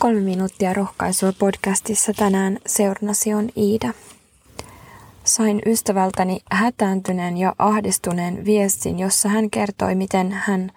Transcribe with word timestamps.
Kolme 0.00 0.20
minuuttia 0.20 0.72
rohkaisua 0.72 1.32
podcastissa 1.38 2.12
tänään 2.12 2.58
seurnasi 2.66 3.34
on 3.34 3.48
Iida. 3.56 3.92
Sain 5.24 5.62
ystävältäni 5.66 6.40
hätääntyneen 6.50 7.36
ja 7.36 7.54
ahdistuneen 7.58 8.44
viestin, 8.44 8.98
jossa 8.98 9.28
hän 9.28 9.50
kertoi, 9.50 9.94
miten 9.94 10.32
hän 10.32 10.70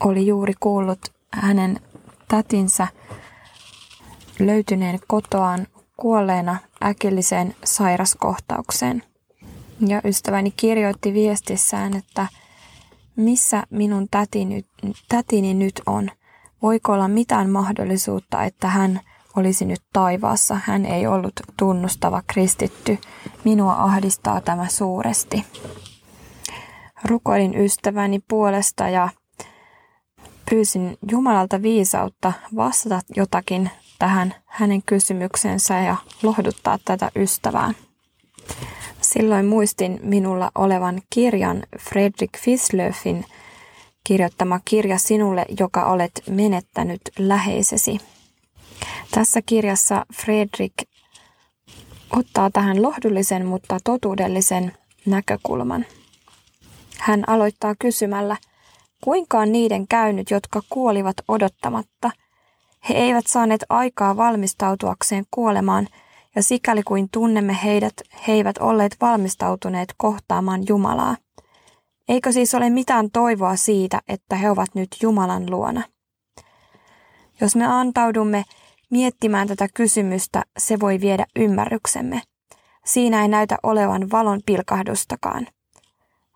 oli 0.00 0.26
juuri 0.26 0.52
kuullut 0.60 0.98
hänen 1.32 1.80
tätinsä 2.28 2.88
löytyneen 4.38 4.98
kotoaan 5.06 5.66
kuolleena 5.96 6.56
äkilliseen 6.84 7.54
sairaskohtaukseen. 7.64 9.02
Ja 9.86 10.00
ystäväni 10.04 10.50
kirjoitti 10.56 11.12
viestissään, 11.12 11.96
että 11.96 12.26
missä 13.16 13.62
minun 13.70 14.08
tätini, 14.10 14.64
tätini 15.08 15.54
nyt 15.54 15.82
on– 15.86 16.10
Voiko 16.62 16.92
olla 16.92 17.08
mitään 17.08 17.50
mahdollisuutta, 17.50 18.44
että 18.44 18.68
hän 18.68 19.00
olisi 19.36 19.64
nyt 19.64 19.82
taivaassa? 19.92 20.60
Hän 20.64 20.86
ei 20.86 21.06
ollut 21.06 21.32
tunnustava 21.58 22.22
kristitty. 22.26 22.98
Minua 23.44 23.72
ahdistaa 23.72 24.40
tämä 24.40 24.68
suuresti. 24.68 25.46
Rukoilin 27.04 27.54
ystäväni 27.60 28.20
puolesta 28.28 28.88
ja 28.88 29.08
pyysin 30.50 30.98
Jumalalta 31.10 31.62
viisautta 31.62 32.32
vastata 32.56 33.00
jotakin 33.16 33.70
tähän 33.98 34.34
hänen 34.46 34.82
kysymyksensä 34.82 35.78
ja 35.78 35.96
lohduttaa 36.22 36.78
tätä 36.84 37.10
ystävää. 37.16 37.74
Silloin 39.00 39.46
muistin 39.46 40.00
minulla 40.02 40.50
olevan 40.54 41.02
kirjan 41.10 41.62
Fredrik 41.80 42.38
Fislöfin 42.38 43.24
kirjoittama 44.06 44.60
kirja 44.64 44.98
sinulle, 44.98 45.46
joka 45.60 45.84
olet 45.84 46.22
menettänyt 46.30 47.00
läheisesi. 47.18 47.98
Tässä 49.10 49.42
kirjassa 49.46 50.06
Fredrik 50.14 50.72
ottaa 52.10 52.50
tähän 52.50 52.82
lohdullisen, 52.82 53.46
mutta 53.46 53.78
totuudellisen 53.84 54.72
näkökulman. 55.06 55.86
Hän 56.98 57.24
aloittaa 57.26 57.74
kysymällä, 57.78 58.36
kuinka 59.04 59.38
on 59.38 59.52
niiden 59.52 59.88
käynyt, 59.88 60.30
jotka 60.30 60.60
kuolivat 60.68 61.16
odottamatta. 61.28 62.10
He 62.88 62.94
eivät 62.94 63.26
saaneet 63.26 63.64
aikaa 63.68 64.16
valmistautuakseen 64.16 65.24
kuolemaan, 65.30 65.88
ja 66.36 66.42
sikäli 66.42 66.82
kuin 66.82 67.08
tunnemme 67.12 67.58
heidät, 67.64 67.94
he 68.26 68.32
eivät 68.32 68.58
olleet 68.58 68.96
valmistautuneet 69.00 69.94
kohtaamaan 69.96 70.62
Jumalaa. 70.68 71.16
Eikö 72.08 72.32
siis 72.32 72.54
ole 72.54 72.70
mitään 72.70 73.10
toivoa 73.10 73.56
siitä, 73.56 74.00
että 74.08 74.36
he 74.36 74.50
ovat 74.50 74.74
nyt 74.74 74.88
Jumalan 75.02 75.50
luona? 75.50 75.82
Jos 77.40 77.56
me 77.56 77.66
antaudumme 77.66 78.44
miettimään 78.90 79.48
tätä 79.48 79.68
kysymystä, 79.74 80.42
se 80.58 80.80
voi 80.80 81.00
viedä 81.00 81.26
ymmärryksemme. 81.36 82.22
Siinä 82.84 83.22
ei 83.22 83.28
näytä 83.28 83.56
olevan 83.62 84.10
valon 84.12 84.40
pilkahdustakaan. 84.46 85.46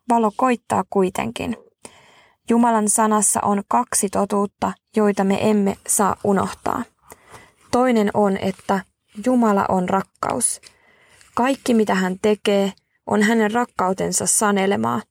Valo 0.09 0.33
koittaa 0.37 0.85
kuitenkin. 0.91 1.57
Jumalan 2.49 2.89
sanassa 2.89 3.41
on 3.41 3.63
kaksi 3.69 4.09
totuutta, 4.09 4.73
joita 4.97 5.25
me 5.25 5.51
emme 5.51 5.77
saa 5.87 6.17
unohtaa. 6.25 6.83
Toinen 7.71 8.11
on, 8.15 8.37
että 8.37 8.81
Jumala 9.27 9.65
on 9.69 9.89
rakkaus. 9.89 10.61
Kaikki 11.35 11.75
mitä 11.75 11.95
hän 11.95 12.17
tekee, 12.23 12.73
on 13.07 13.23
hänen 13.23 13.51
rakkautensa 13.51 14.27
sanelemaa, 14.27 15.03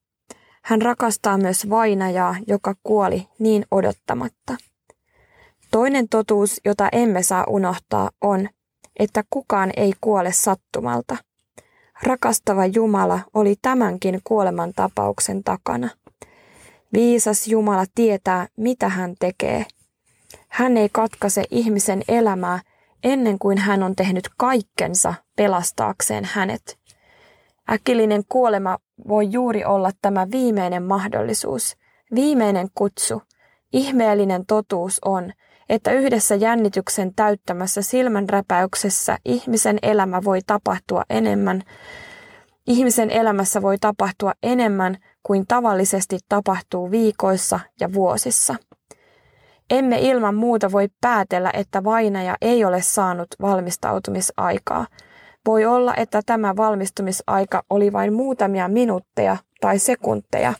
hän 0.70 0.82
rakastaa 0.82 1.38
myös 1.38 1.70
vainajaa, 1.70 2.36
joka 2.48 2.76
kuoli 2.84 3.28
niin 3.40 3.66
odottamatta. 3.72 4.58
Toinen 5.72 6.10
totuus, 6.10 6.62
jota 6.66 6.90
emme 6.92 7.24
saa 7.24 7.44
unohtaa, 7.48 8.10
on, 8.22 8.50
että 9.00 9.24
kukaan 9.30 9.72
ei 9.78 9.94
kuole 10.02 10.32
sattumalta. 10.34 11.18
Rakastava 12.04 12.66
Jumala 12.66 13.20
oli 13.34 13.56
tämänkin 13.62 14.22
kuoleman 14.24 14.74
tapauksen 14.76 15.44
takana. 15.44 15.90
Viisas 16.94 17.48
Jumala 17.48 17.86
tietää, 17.96 18.48
mitä 18.58 18.90
hän 18.90 19.16
tekee. 19.20 19.66
Hän 20.48 20.78
ei 20.78 20.90
katkaise 20.92 21.44
ihmisen 21.52 22.02
elämää 22.08 22.60
ennen 23.04 23.40
kuin 23.40 23.58
hän 23.58 23.84
on 23.84 23.96
tehnyt 23.96 24.30
kaikkensa 24.38 25.14
pelastaakseen 25.36 26.26
hänet. 26.26 26.79
Äkillinen 27.72 28.24
kuolema 28.30 28.78
voi 29.08 29.28
juuri 29.32 29.66
olla 29.66 29.92
tämä 30.02 30.28
viimeinen 30.32 30.84
mahdollisuus, 30.84 31.76
viimeinen 32.16 32.68
kutsu. 32.76 33.22
Ihmeellinen 33.74 34.46
totuus 34.46 35.00
on, 35.06 35.32
että 35.70 35.92
yhdessä 35.92 36.36
jännityksen 36.36 37.14
täyttämässä 37.16 37.82
silmänräpäyksessä 37.82 39.18
ihmisen 39.26 39.80
elämä 39.82 40.22
voi 40.24 40.40
tapahtua 40.48 41.04
enemmän. 41.10 41.64
Ihmisen 42.68 43.10
elämässä 43.10 43.62
voi 43.62 43.78
tapahtua 43.78 44.34
enemmän 44.44 44.98
kuin 45.24 45.48
tavallisesti 45.48 46.20
tapahtuu 46.30 46.92
viikoissa 46.92 47.60
ja 47.80 47.94
vuosissa. 47.94 48.56
Emme 49.70 50.00
ilman 50.00 50.36
muuta 50.36 50.72
voi 50.72 50.88
päätellä, 51.02 51.52
että 51.54 51.84
vainaja 51.84 52.36
ei 52.42 52.66
ole 52.66 52.82
saanut 52.82 53.28
valmistautumisaikaa– 53.42 54.88
voi 55.46 55.66
olla, 55.66 55.96
että 55.96 56.22
tämä 56.26 56.56
valmistumisaika 56.56 57.64
oli 57.70 57.94
vain 57.94 58.14
muutamia 58.14 58.68
minuutteja 58.68 59.38
tai 59.62 59.80
sekunteja, 59.80 60.54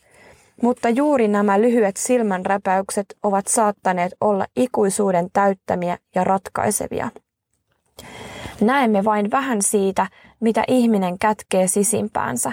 mutta 0.62 0.90
juuri 0.90 1.28
nämä 1.28 1.62
lyhyet 1.62 1.98
silmänräpäykset 1.98 3.06
ovat 3.24 3.48
saattaneet 3.48 4.14
olla 4.22 4.46
ikuisuuden 4.56 5.30
täyttämiä 5.34 5.98
ja 6.16 6.24
ratkaisevia. 6.24 7.10
Näemme 8.62 9.06
vain 9.06 9.32
vähän 9.32 9.62
siitä, 9.62 10.08
mitä 10.40 10.64
ihminen 10.68 11.20
kätkee 11.20 11.68
sisimpäänsä. 11.68 12.52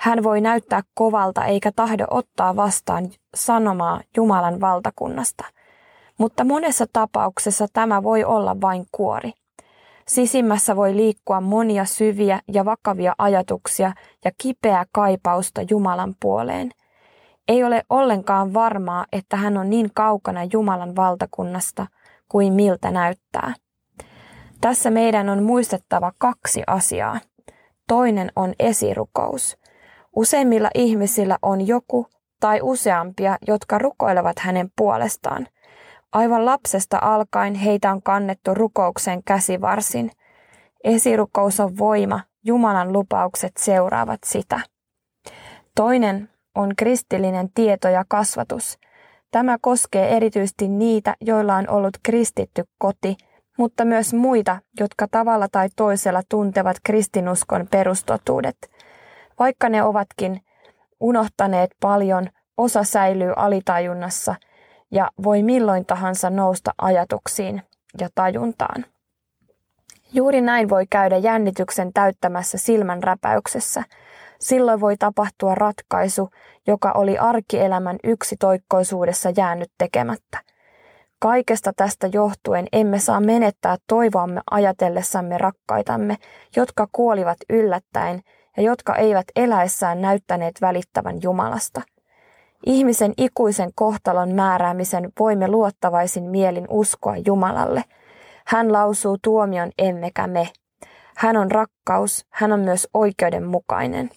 Hän 0.00 0.22
voi 0.22 0.40
näyttää 0.40 0.82
kovalta 0.94 1.44
eikä 1.44 1.72
tahdo 1.76 2.04
ottaa 2.10 2.56
vastaan 2.56 3.10
sanomaa 3.34 4.00
Jumalan 4.16 4.60
valtakunnasta. 4.60 5.44
Mutta 6.18 6.44
monessa 6.44 6.86
tapauksessa 6.92 7.66
tämä 7.72 8.02
voi 8.02 8.24
olla 8.24 8.60
vain 8.60 8.86
kuori. 8.92 9.32
Sisimmässä 10.10 10.76
voi 10.76 10.96
liikkua 10.96 11.40
monia 11.40 11.84
syviä 11.84 12.40
ja 12.52 12.64
vakavia 12.64 13.14
ajatuksia 13.18 13.92
ja 14.24 14.30
kipeää 14.38 14.84
kaipausta 14.92 15.62
Jumalan 15.70 16.14
puoleen. 16.20 16.70
Ei 17.48 17.64
ole 17.64 17.84
ollenkaan 17.90 18.54
varmaa, 18.54 19.06
että 19.12 19.36
hän 19.36 19.56
on 19.56 19.70
niin 19.70 19.90
kaukana 19.94 20.40
Jumalan 20.52 20.96
valtakunnasta 20.96 21.86
kuin 22.28 22.52
miltä 22.52 22.90
näyttää. 22.90 23.54
Tässä 24.60 24.90
meidän 24.90 25.28
on 25.28 25.42
muistettava 25.42 26.12
kaksi 26.18 26.62
asiaa. 26.66 27.20
Toinen 27.88 28.32
on 28.36 28.52
esirukous. 28.58 29.56
Useimmilla 30.16 30.70
ihmisillä 30.74 31.38
on 31.42 31.66
joku 31.66 32.06
tai 32.40 32.60
useampia, 32.62 33.38
jotka 33.46 33.78
rukoilevat 33.78 34.38
hänen 34.38 34.70
puolestaan– 34.76 35.46
Aivan 36.12 36.46
lapsesta 36.46 36.98
alkaen 37.02 37.54
heitä 37.54 37.92
on 37.92 38.02
kannettu 38.02 38.54
rukouksen 38.54 39.22
käsivarsin. 39.24 40.10
Esirukous 40.84 41.60
on 41.60 41.78
voima, 41.78 42.20
Jumalan 42.44 42.92
lupaukset 42.92 43.52
seuraavat 43.56 44.18
sitä. 44.26 44.60
Toinen 45.74 46.28
on 46.54 46.72
kristillinen 46.76 47.48
tieto 47.54 47.88
ja 47.88 48.04
kasvatus. 48.08 48.78
Tämä 49.30 49.56
koskee 49.60 50.16
erityisesti 50.16 50.68
niitä, 50.68 51.16
joilla 51.20 51.56
on 51.56 51.68
ollut 51.68 51.98
kristitty 52.02 52.64
koti, 52.78 53.16
mutta 53.58 53.84
myös 53.84 54.14
muita, 54.14 54.58
jotka 54.80 55.06
tavalla 55.10 55.48
tai 55.52 55.68
toisella 55.76 56.22
tuntevat 56.28 56.76
kristinuskon 56.84 57.66
perustotuudet. 57.70 58.56
Vaikka 59.38 59.68
ne 59.68 59.82
ovatkin 59.82 60.40
unohtaneet 61.00 61.70
paljon, 61.80 62.28
osa 62.56 62.84
säilyy 62.84 63.32
alitajunnassa– 63.36 64.34
ja 64.90 65.10
voi 65.22 65.42
milloin 65.42 65.86
tahansa 65.86 66.30
nousta 66.30 66.74
ajatuksiin 66.78 67.62
ja 68.00 68.08
tajuntaan. 68.14 68.84
Juuri 70.12 70.40
näin 70.40 70.68
voi 70.68 70.86
käydä 70.90 71.16
jännityksen 71.16 71.92
täyttämässä 71.92 72.58
silmän 72.58 73.02
räpäyksessä. 73.02 73.82
Silloin 74.40 74.80
voi 74.80 74.96
tapahtua 74.96 75.54
ratkaisu, 75.54 76.30
joka 76.66 76.92
oli 76.92 77.18
arkielämän 77.18 77.96
yksi 78.04 78.36
toikkoisuudessa 78.40 79.32
jäänyt 79.36 79.70
tekemättä. 79.78 80.38
Kaikesta 81.18 81.72
tästä 81.76 82.08
johtuen 82.12 82.66
emme 82.72 82.98
saa 82.98 83.20
menettää 83.20 83.76
toivoamme 83.86 84.40
ajatellessamme 84.50 85.38
rakkaitamme, 85.38 86.16
jotka 86.56 86.88
kuolivat 86.92 87.38
yllättäen 87.50 88.20
ja 88.56 88.62
jotka 88.62 88.94
eivät 88.96 89.26
eläessään 89.36 90.00
näyttäneet 90.00 90.60
välittävän 90.60 91.18
Jumalasta– 91.22 91.82
Ihmisen 92.66 93.12
ikuisen 93.16 93.70
kohtalon 93.74 94.34
määräämisen 94.34 95.12
voimme 95.18 95.48
luottavaisin 95.48 96.24
mielin 96.24 96.66
uskoa 96.70 97.14
Jumalalle. 97.26 97.84
Hän 98.46 98.72
lausuu 98.72 99.18
tuomion 99.22 99.70
emmekä 99.78 100.26
me. 100.26 100.48
Hän 101.16 101.36
on 101.36 101.50
rakkaus, 101.50 102.26
hän 102.30 102.52
on 102.52 102.60
myös 102.60 102.88
oikeudenmukainen. 102.94 104.10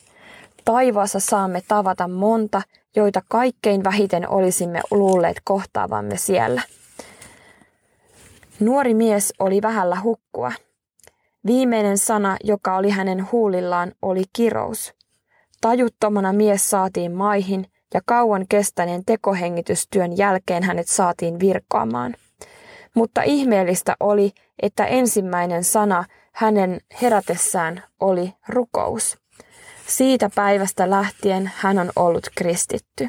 Taivaassa 0.66 1.19
saamme 1.19 1.62
tavata 1.68 2.07
monta, 2.07 2.62
joita 2.95 3.22
kaikkein 3.30 3.84
vähiten 3.84 4.30
olisimme 4.30 4.81
luulleet 4.92 5.38
kohtaavamme 5.44 6.18
siellä. 6.18 6.62
Nuori 8.60 8.94
mies 8.94 9.34
oli 9.39 9.62
vähällä 9.62 10.01
hukkua. 10.01 10.51
Viimeinen 11.46 11.98
sana, 11.98 12.38
joka 12.44 12.78
oli 12.78 12.89
hänen 12.89 13.31
huulillaan, 13.31 13.92
oli 14.01 14.24
kirous. 14.34 14.94
Tajuttomana 15.62 16.34
mies 16.34 16.69
saatiin 16.69 17.12
maihin 17.12 17.68
ja 17.94 18.01
kauan 18.06 18.45
kestäneen 18.50 19.06
tekohengitystyön 19.06 20.18
jälkeen 20.18 20.63
hänet 20.63 20.88
saatiin 20.88 21.40
virkoamaan. 21.40 22.16
Mutta 22.95 23.22
ihmeellistä 23.22 23.95
oli, 24.00 24.31
että 24.62 24.86
ensimmäinen 24.86 25.63
sana 25.63 26.06
hänen 26.31 26.81
herätessään 27.01 27.84
oli 28.00 28.34
rukous. 28.48 29.18
Siitä 29.88 30.30
päivästä 30.36 30.90
lähtien 30.90 31.51
hän 31.56 31.80
on 31.80 31.92
ollut 31.95 32.28
kristitty. 32.36 33.07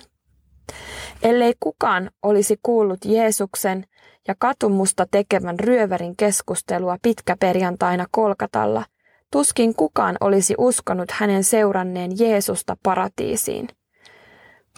Ellei 1.23 1.55
kukaan 1.61 2.11
olisi 2.23 2.59
kuullut 2.63 3.05
Jeesuksen 3.05 3.85
ja 4.29 4.35
katumusta 4.39 5.07
tekevän 5.11 5.61
ryövärin 5.61 6.17
keskustelua 6.17 6.97
pitkäperjantaina 7.03 8.07
Kolkatalla, 8.11 8.85
tuskin 9.31 9.75
kukaan 9.75 10.17
olisi 10.21 10.55
uskonut 10.59 11.11
hänen 11.11 11.45
seuranneen 11.45 12.19
Jeesusta 12.19 12.77
paratiisiin. 12.83 13.69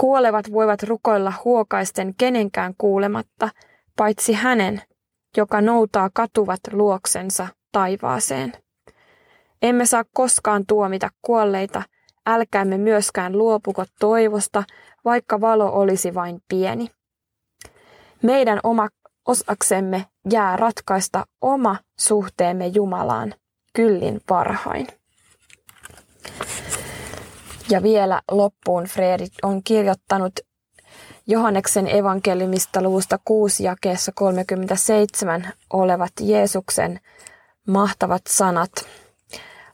Kuolevat 0.00 0.52
voivat 0.52 0.82
rukoilla 0.82 1.32
huokaisten 1.44 2.14
kenenkään 2.18 2.74
kuulematta, 2.78 3.48
paitsi 3.96 4.32
hänen, 4.32 4.82
joka 5.36 5.60
noutaa 5.60 6.10
katuvat 6.14 6.60
luoksensa 6.72 7.48
taivaaseen. 7.72 8.52
Emme 9.62 9.86
saa 9.86 10.04
koskaan 10.12 10.66
tuomita 10.66 11.08
kuolleita, 11.22 11.82
älkäämme 12.26 12.78
myöskään 12.78 13.38
luopuko 13.38 13.84
toivosta, 14.00 14.64
vaikka 15.04 15.40
valo 15.40 15.72
olisi 15.72 16.14
vain 16.14 16.40
pieni. 16.48 16.90
Meidän 18.22 18.60
oma 18.62 18.88
osaksemme 19.26 20.06
jää 20.32 20.56
ratkaista 20.56 21.26
oma 21.40 21.76
suhteemme 21.98 22.66
Jumalaan 22.66 23.34
kyllin 23.72 24.20
parhain. 24.28 24.86
Ja 27.70 27.82
vielä 27.82 28.22
loppuun 28.30 28.84
Fredrik 28.84 29.32
on 29.42 29.62
kirjoittanut 29.62 30.32
Johanneksen 31.26 31.96
evankeliumista 31.96 32.82
luusta 32.82 33.18
6 33.24 33.64
jakeessa 33.64 34.12
37 34.14 35.52
olevat 35.72 36.12
Jeesuksen 36.20 37.00
mahtavat 37.66 38.22
sanat. 38.28 38.70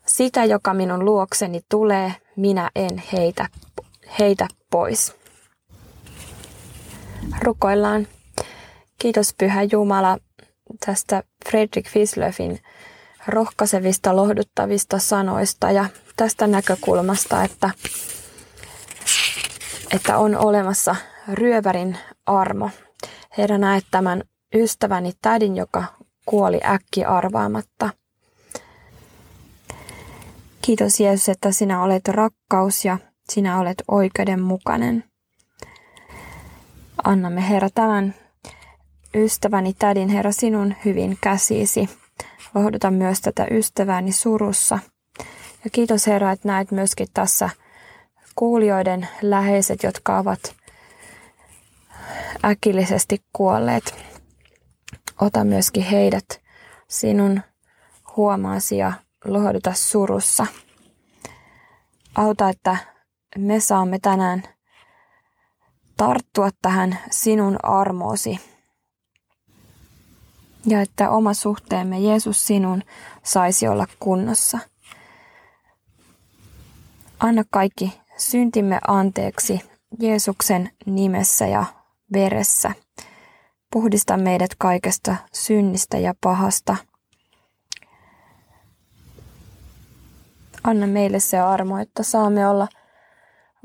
Sitä, 0.06 0.44
joka 0.44 0.74
minun 0.74 1.04
luokseni 1.04 1.60
tulee, 1.68 2.14
minä 2.36 2.70
en 2.74 3.02
heitä, 3.12 3.48
heitä 4.18 4.48
pois. 4.70 5.14
Rukoillaan. 7.42 8.06
Kiitos 8.98 9.34
Pyhä 9.38 9.62
Jumala 9.62 10.18
tästä 10.86 11.22
Fredrik 11.50 11.88
Fislöfin 11.88 12.58
rohkaisevista, 13.26 14.16
lohduttavista 14.16 14.98
sanoista 14.98 15.70
ja 15.70 15.84
tästä 16.16 16.46
näkökulmasta, 16.46 17.44
että, 17.44 17.70
että 19.90 20.18
on 20.18 20.36
olemassa 20.36 20.96
ryövärin 21.32 21.98
armo. 22.26 22.70
Herra 23.38 23.58
näet 23.58 23.84
tämän 23.90 24.22
ystäväni 24.54 25.12
tädin, 25.22 25.56
joka 25.56 25.84
kuoli 26.26 26.60
äkki 26.64 27.04
arvaamatta. 27.04 27.90
Kiitos 30.62 31.00
Jeesus, 31.00 31.28
että 31.28 31.52
sinä 31.52 31.82
olet 31.82 32.08
rakkaus 32.08 32.84
ja 32.84 32.98
sinä 33.30 33.58
olet 33.58 33.82
oikeudenmukainen. 33.88 35.04
Annamme 37.04 37.48
Herra 37.48 37.68
tämän 37.74 38.14
ystäväni 39.14 39.74
tädin 39.78 40.08
Herra 40.08 40.32
sinun 40.32 40.74
hyvin 40.84 41.18
käsisi. 41.20 41.88
Lohduta 42.54 42.90
myös 42.90 43.20
tätä 43.20 43.46
ystävääni 43.50 44.12
surussa. 44.12 44.78
Ja 45.64 45.70
kiitos 45.70 46.06
Herra, 46.06 46.32
että 46.32 46.48
näet 46.48 46.70
myöskin 46.70 47.08
tässä 47.14 47.50
kuulijoiden 48.34 49.08
läheiset, 49.22 49.82
jotka 49.82 50.18
ovat 50.18 50.54
äkillisesti 52.44 53.22
kuolleet. 53.32 53.94
Ota 55.20 55.44
myöskin 55.44 55.82
heidät 55.82 56.40
sinun 56.88 57.42
huomaasi 58.16 58.76
ja 58.76 58.92
lohduta 59.24 59.72
surussa. 59.74 60.46
Auta, 62.14 62.48
että 62.48 62.76
me 63.38 63.60
saamme 63.60 63.98
tänään 63.98 64.42
tarttua 65.96 66.50
tähän 66.62 66.98
sinun 67.10 67.58
armoosi 67.62 68.40
ja 70.66 70.80
että 70.80 71.10
oma 71.10 71.34
suhteemme 71.34 71.98
Jeesus 71.98 72.46
sinun 72.46 72.82
saisi 73.22 73.68
olla 73.68 73.86
kunnossa. 74.00 74.58
Anna 77.22 77.44
kaikki 77.50 78.00
syntimme 78.16 78.78
anteeksi 78.88 79.60
Jeesuksen 80.00 80.70
nimessä 80.86 81.46
ja 81.46 81.64
veressä. 82.12 82.72
Puhdista 83.72 84.16
meidät 84.16 84.50
kaikesta 84.58 85.16
synnistä 85.32 85.98
ja 85.98 86.14
pahasta. 86.20 86.76
Anna 90.64 90.86
meille 90.86 91.20
se 91.20 91.38
armo, 91.38 91.78
että 91.78 92.02
saamme 92.02 92.48
olla 92.48 92.68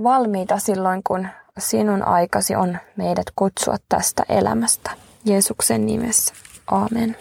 valmiita 0.03 0.59
silloin, 0.59 1.01
kun 1.07 1.27
sinun 1.57 2.03
aikasi 2.03 2.55
on 2.55 2.77
meidät 2.95 3.25
kutsua 3.35 3.75
tästä 3.89 4.23
elämästä. 4.29 4.91
Jeesuksen 5.25 5.85
nimessä. 5.85 6.33
Amen. 6.67 7.15